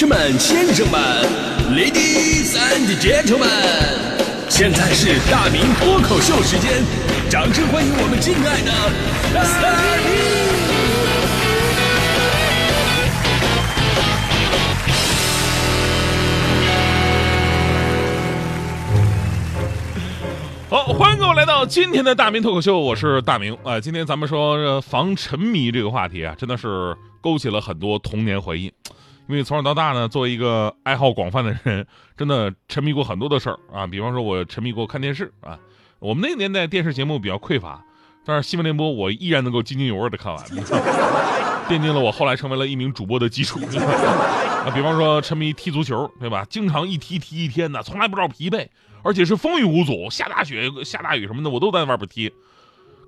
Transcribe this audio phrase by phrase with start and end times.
[0.00, 0.98] 士们、先生们
[1.76, 3.44] ，Ladies and Gentlemen，
[4.48, 6.82] 现在是大明脱口秀时间，
[7.28, 8.72] 掌声欢迎我们敬爱的
[9.34, 9.42] 大
[20.70, 20.70] 明！
[20.70, 28.72] 好，欢迎各位来到今天的大明脱口秀，我是大明啊、今天咱们说防沉迷这个话题啊，真的是勾起了很多童年回忆。
[29.30, 33.86] 因为从小到大呢，作为一个爱好广泛的人，真的沉迷过很多的事儿啊。
[33.86, 35.56] 比方说，我沉迷过看电视啊。
[36.00, 37.80] 我们那个年代电视节目比较匮乏，
[38.26, 40.44] 但是新闻联播我依然能够津津有味的看完，
[41.68, 43.60] 奠定了我后来成为了一名主播的基础。
[43.70, 46.44] 啊，比方说沉迷踢足球，对吧？
[46.50, 48.66] 经常一踢踢一天呢，从来不知道疲惫，
[49.04, 52.32] 而且是风雨无阻，下大雪、下大雨什么的，我都在外边踢，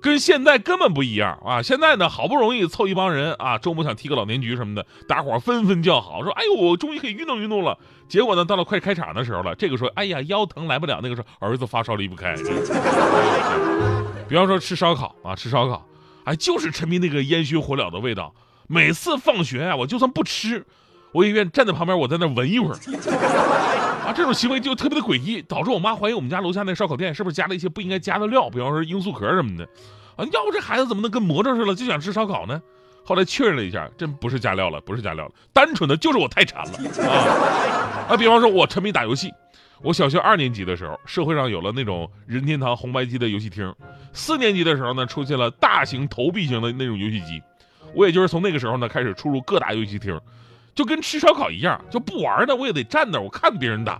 [0.03, 1.61] 跟现在根本不一样啊！
[1.61, 7.77] 现在呢，好不容易凑一帮人啊，周末想踢个老年局什么的，大伙纷纷叫好，说：“哎呦，我终于可以运动运动了。”
[8.09, 12.35] 结果呢，到了快开场的时候了，这个说：“哎呀，腰疼来不了。”那个说：“儿子发烧离不开。”
[14.27, 15.87] 比方说吃烧烤啊，吃烧烤，
[16.25, 18.35] 哎，就是沉迷那个烟熏火燎的味道。
[18.67, 20.65] 每次放学啊，我就算不吃，
[21.13, 22.77] 我也愿站在旁边，我在那闻一会儿。
[24.05, 29.63] 啊，这种行为就特别的诡异，导致我妈怀疑我们家楼下那烧烤店是不是加了一些不应该加的料，比方说罂粟壳什么的。
[30.15, 32.61] 啊，要不这孩子怎么能跟魔怔似的就想吃烧烤呢？
[33.05, 38.07] 后来确认了一下，真不是加料了，不是加料了，单纯的就是我太馋了啊！
[38.09, 39.29] 啊，比方说我沉迷打游戏，
[39.81, 43.71] 我小学二年级的时候，社会上有了那种任天堂红白机的游戏厅；
[44.13, 47.41] 四年级的时候呢，出现了大型投币型的那种游戏机。
[47.93, 50.19] 我也就是从那个时候呢，开始出入各大游戏厅。
[50.75, 53.99] 就跟吃烧烤一样，就不玩的我也得站那，我看别人打。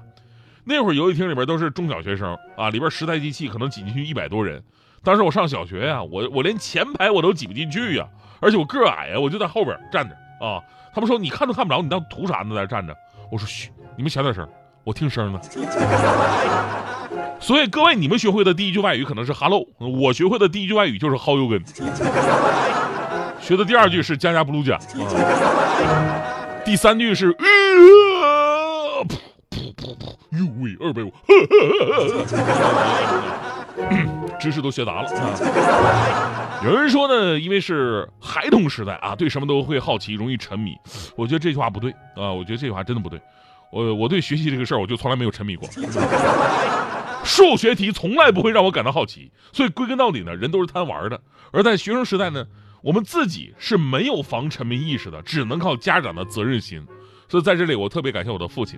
[0.66, 4.64] 那会儿游戏厅里边都是中小学生啊，里边十台机器可能挤进去一百多人。
[5.04, 8.08] 当时我上小学呀、 我我连前排我都挤不进去呀、
[8.40, 10.62] 而且我个矮呀、我就在后边站着啊。
[10.94, 12.56] 他们说你看都看不着，你当图啥呢？
[12.56, 12.96] 在这站着。
[13.32, 14.48] 我说嘘，你们小点声，
[14.84, 15.40] 我听声呢。
[17.40, 21.62] 所以各位，你们学会的第一句外语可能是 “hello”，我学会的第一句外语就是 “how you 跟”。
[23.42, 24.80] 学的第二句是“加加布鲁加”。
[26.66, 29.18] 第三句是呃，噗
[29.50, 31.12] 噗噗噗，哟喂，二百五，
[34.40, 36.62] 知识都学杂了啊。
[36.64, 40.74] 有人说呢，因为是孩童时代啊，对什么都会好奇，容易沉迷。
[41.18, 43.20] 我觉得这句话不对啊，我觉得这句话真的不对。
[43.72, 45.68] 我我对学习这个事儿，我就从来没有沉迷过。
[47.26, 51.20] 数学题从来不会让我感到好奇，所以归根到底呢，人都是贪玩的。
[51.52, 52.46] 而在学生时代呢，
[52.84, 56.86] 我们自己是没有防沉迷意识的，只能靠家长的责任心。
[57.30, 58.78] 所以在这里，我特别感谢我的父亲，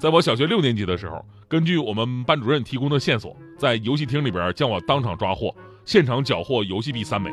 [0.00, 5.54] 在我小学六年级的时候，根据我们班主任提供的线索，在游戏厅里边将我当场抓获，
[5.84, 7.30] 现场缴获游戏币三枚。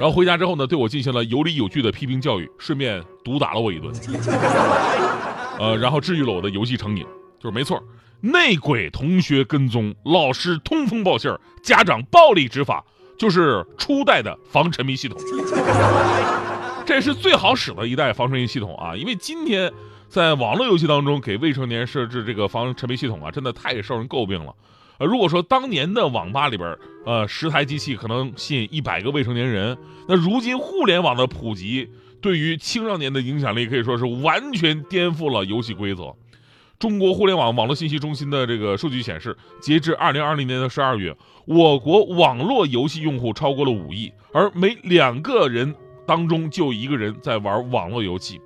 [0.00, 3.92] 然后回家之后呢，对我进行了有理有据的批评教育，顺便毒打了我一顿。
[5.58, 7.04] 呃，然后治愈了我的游戏成瘾，
[7.38, 7.80] 就是没错，
[8.22, 12.82] 内鬼同学跟踪，老师通风报信儿，家长暴力执法，
[13.22, 15.16] 就是初代的防沉迷系统。
[16.84, 18.96] 这是最好使的一代防沉迷系统啊！
[18.96, 19.72] 因为今天
[20.08, 24.52] 在网络游戏当中给未成年设置这个防沉迷系统啊，真的太受人诟病了。
[24.98, 29.78] 呃，如果说当年的网吧里边，呃，十台机器可能吸引一百个未成年人，
[30.08, 31.88] 那如今互联网的普及
[32.20, 36.12] 对于青少年的影响力可以说是完全颠覆了游戏规则。
[36.82, 45.72] 中国互联网网络信息中心的这个数据显示，截至二零二零年的十二月，我国网络游戏用户超过了五亿，而每两个人
[46.04, 48.40] 当中就一个人在玩网络游戏。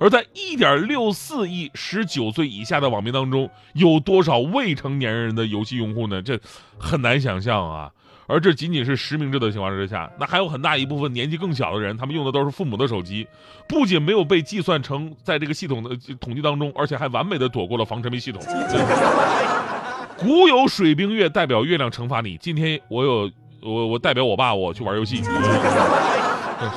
[0.00, 6.20] 而在一点六四亿十九岁以下的网民当中，有多少未成年人的游戏用户呢？
[6.20, 6.40] 这
[6.76, 7.92] 很难想象啊！
[8.26, 13.26] 而这仅仅是实名制的情况之下，那还有很大一部分年纪更小的人，他们用的都是父母的手机，
[13.68, 18.42] 不仅没有被计算成在这个系统的统计当中，而且还完美的躲过了防沉迷系统。
[20.18, 25.22] 古有水冰月代表月亮惩罚你，今天我有我我代表我爸我去玩游戏。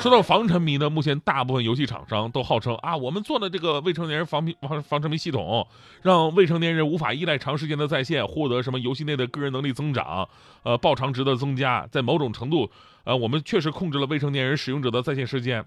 [0.02, 5.66] 说到防沉迷呢，目前大部分游戏厂商都号称啊，我们做的这个未成年人防迷防防沉迷系统，
[6.02, 10.28] 让未成年人无法依赖长时间的在线，获得什么游戏内的个人能力增长，
[10.64, 12.70] 呃，报偿值的增加，在某种程度，
[13.06, 15.66] 呃，我们确实控制了未成年人使用者的在线时间，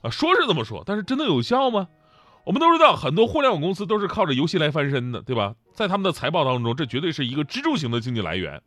[0.00, 1.88] 啊，说是这么说，但是真的有效吗？
[2.44, 5.54] 我们都知道，很多互联网公司都是靠着游戏来翻身的，对吧？
[5.74, 8.60] 在他们的财报当中，这绝对是一个支柱型的经济来源。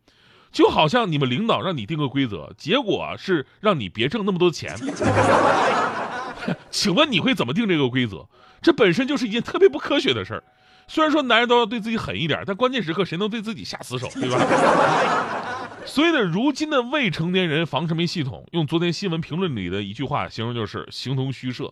[0.56, 4.74] 就好像你们领导让你定个规则，结果是让你别挣那么多钱。
[6.72, 8.26] 请问你会怎么定这个规则？
[8.62, 10.42] 这本身就是一件特别不科学的事儿。
[10.88, 15.68] 虽然说男人都要对自己狠一点，但关键时刻谁能对自己下死手，对吧？
[15.84, 21.70] 所以呢，如今的未成年人防沉迷系统，用昨天新闻评论里的一句话形容就是形同虚设。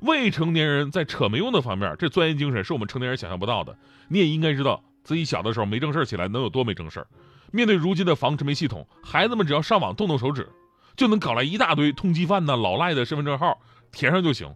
[0.00, 3.78] 未成年人在扯没用的方面，这钻研精神是我们成年人想象不到的。
[4.08, 7.06] 你也应该知道自己小的时候没正事起来能有多没正事儿
[7.52, 10.48] 面对如今的防沉迷系统，孩子们只要上网动动手指，
[10.96, 13.58] 就能搞来一大堆通缉犯呐、老赖的身份证号
[13.92, 14.54] 填上就行。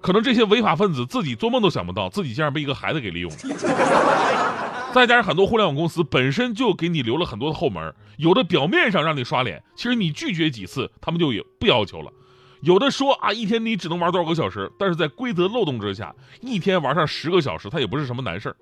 [0.00, 3.36] 可能这些违法分子自己做梦都想不到，自己竟然被一个孩子给利用了。
[4.94, 12.10] 再加上很多互联网公司本身就给你留了很多的后门，有的表面上让你刷脸，其实你拒绝几次，他们就也不要求了。
[12.62, 18.56] 有的说啊，一天你只能玩多少个小时，但是在规则漏洞之下，一天玩上十个小时，它也不是什么难事儿。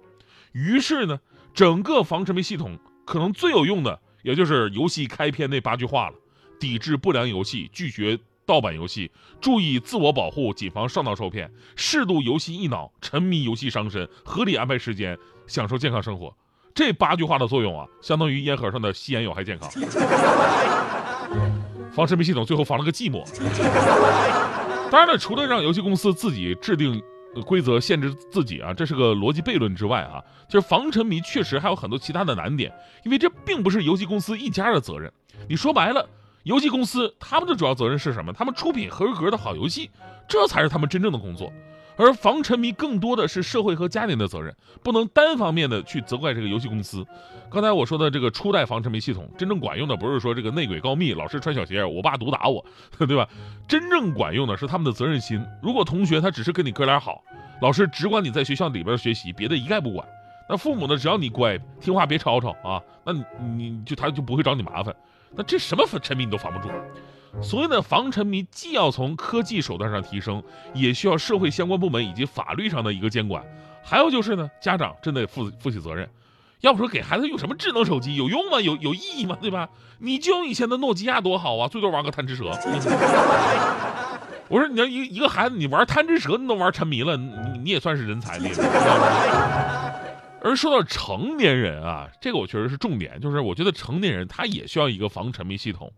[0.53, 1.19] 于是呢，
[1.55, 6.17] 整个防沉迷系统可能最有用的，也就是游戏开篇那八句话了：
[6.61, 9.11] 抵制不良游戏，拒绝盗版游戏，
[9.41, 15.17] 注意自我保护，谨防上当受骗，适度游戏益脑，沉迷游戏伤身，合理安排时间。
[15.47, 16.37] 享受健康生活，
[16.75, 19.71] 这八句话的作用啊，相当于烟盒上的吸烟有害健康。
[21.91, 23.25] 防沉迷系统最后防了个寂寞。
[24.91, 27.03] 当然了，除了让游戏公司自己制定
[27.45, 32.73] 规则限制自己啊，这是个逻辑悖论之外啊，就是防沉迷确实还有很多其他的难点，
[33.05, 35.13] 因为这并不是游戏公司一家的责任。
[35.49, 36.09] 你说白了，
[36.43, 38.33] 游戏公司他们的主要责任是什么？
[38.33, 39.91] 他们出品合格的好游戏，
[40.27, 41.53] 这才是他们真正的工作。
[41.99, 47.05] 而防沉迷更多的是社会和家庭的责任，不能单方面的去责怪这个游戏公司。
[47.51, 52.65] 刚才我说的这个初代防沉迷系统，真正管用的不是说这个内鬼告密，老师穿小鞋，我爸毒打我，
[52.99, 53.29] 对吧？
[53.67, 55.45] 真正管用的是他们的责任心。
[55.61, 57.23] 如果同学他只是跟你哥俩好，
[57.61, 60.07] 老师只管你在学校里边学习，别的一概不管。
[60.49, 63.13] 那父母呢，只要你乖听话，别吵吵啊，那
[63.43, 64.95] 你就他就不会找你麻烦。
[65.35, 66.73] 那这什么沉迷你都防不住。
[67.43, 70.43] 所以呢，防沉迷既要从科技手段上提升，
[70.75, 73.45] 也需要社会相关部门以及法律上的一个监管。
[73.83, 76.09] 还有就是呢，家长真得负负起责任。
[76.61, 78.61] 要不说给孩子用什么智能手机有用吗？
[78.61, 79.39] 有有意义吗？
[79.41, 79.69] 对吧？
[79.99, 82.51] 你就用以前的诺基亚多好啊，最多玩个贪吃蛇。
[84.49, 88.49] 我说你要一一个孩子，你玩贪吃蛇你都玩沉迷了，你你也算是人才了。
[90.43, 95.93] 而说到成年人啊，这个我确实是重点，就是我觉得成年人他也需要一个防沉迷系统。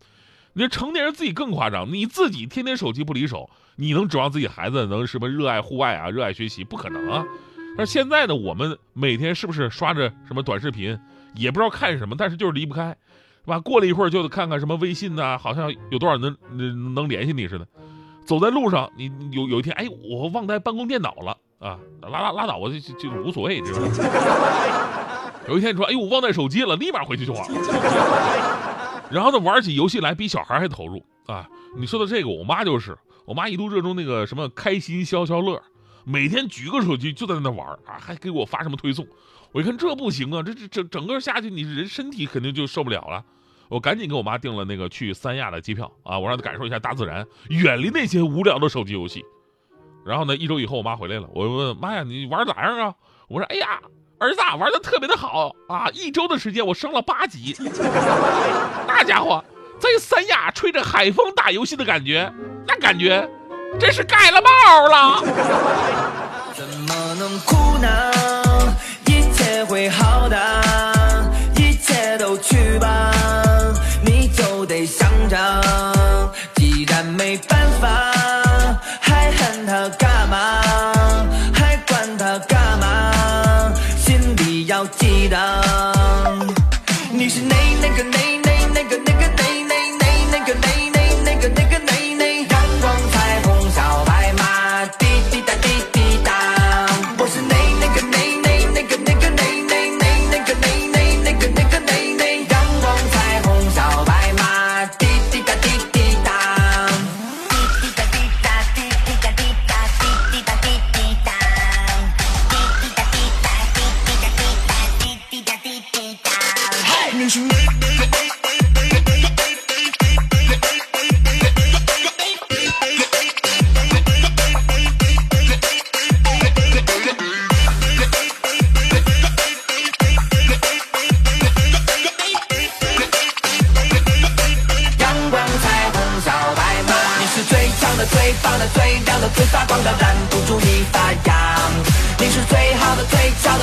[0.52, 6.64] 你这成年人自己更夸张，你自己天天手机不离手，你能指望自己孩子能什么热爱户外啊，热爱学习？
[6.64, 7.25] 不可能啊！
[7.79, 10.99] 但现在呢，我们每天是不是刷着什么短视频，
[11.35, 12.88] 也不知道看什么，但是就是离不开，
[13.44, 13.61] 是吧？
[13.61, 17.67] 过了一会儿就看看什么微信呐，好像有多少人能能联系你似的。
[18.26, 25.32] 走在路上，你有有一天，哎，我忘带办公电脑了啊，拉拉拉倒，我就就无所谓，知道吧？
[25.49, 28.69] 有一天你说，哎，我忘带手机了，立马回去就完了。
[29.10, 31.48] 然后呢，玩起游戏来比小孩还投入啊！
[31.76, 32.96] 你说的这个，我妈就是，
[33.26, 35.60] 我妈一度热衷那个什么开心消消乐，
[36.04, 39.06] 每天举个手机就在那玩啊，还给我发什么推送。
[39.52, 43.24] 我一看这不行啊，这这整整个下去，你人身体肯定就受不了了。
[43.68, 49.24] 我赶紧给我妈订了那个去三亚的机票啊，我让她感受一下大自然，远离那些无聊的手机游戏。
[50.04, 52.94] 然后呢，一周以后我妈回来了，我问妈呀，你玩咋样啊？
[53.28, 53.80] 我说哎呀。
[54.20, 55.88] 儿子玩的特别的好啊！
[55.94, 57.56] 一周的时间我升了八级，
[58.87, 59.43] 那家伙
[59.78, 62.31] 在三亚吹着海风打游戏的感觉，
[62.67, 63.26] 那感觉
[63.78, 65.22] 真是盖了帽了。
[66.55, 68.12] 怎么能哭呢？
[69.06, 70.37] 一切会好的，
[71.56, 73.11] 一切都去吧，
[74.05, 78.12] 你就得想着，既然没办法，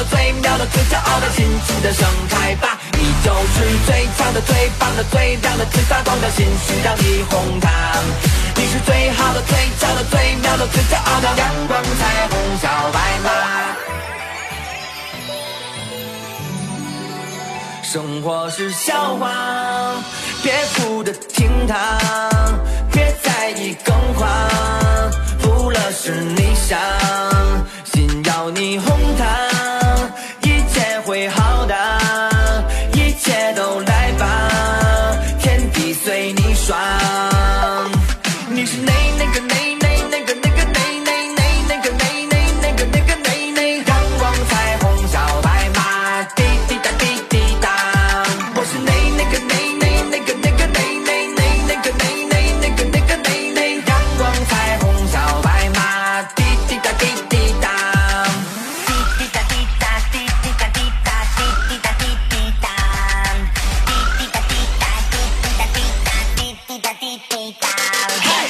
[0.05, 2.77] 最、妙的、最骄傲的，尽情的盛开吧！
[2.93, 7.69] 你就是最强的、最棒的、最亮的、最发光的，心需让你红它。
[8.55, 13.29] 你是最好的、最俏的、最妙的、最骄傲的阳光彩虹小白马。
[17.83, 19.31] 生活是笑话，
[20.43, 21.97] 别哭着听它，
[22.91, 24.29] 别在意更换，
[25.41, 25.77] 不了。
[25.87, 26.77] 的是你想，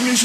[0.07, 0.15] 阳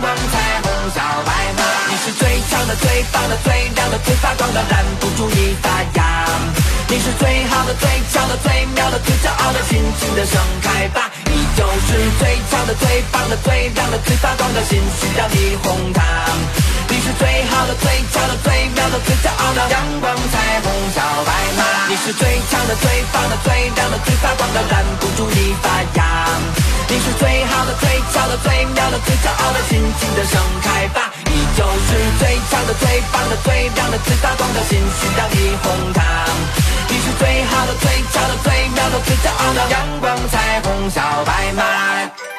[0.00, 6.28] 光、彩虹、小白马，你是最强的、最棒的、最亮的、最发光的，拦不住你发芽。
[6.88, 11.10] 你是最好的、最俏的、最妙的、最骄傲的，尽情的盛开吧！
[11.40, 16.04] 你就是最强的、最棒的、最亮的、最发光的，心需要你哄它。
[16.86, 21.64] 你是最好的、最俏的、最妙的、最骄傲的阳光彩虹小白马。
[21.88, 26.28] 你是最强的、最棒的、最亮的、最发光的，拦不住你发芽。
[26.90, 31.08] 你是最好的、最俏的、最妙的、最骄傲的，尽情的盛开吧！
[31.40, 36.02] 你就是最强的、最棒的、最亮的、最发光的，心需要你哄它。
[36.86, 42.29] 你是最好的、最俏的、最妙的、最骄傲的阳光彩虹小白马。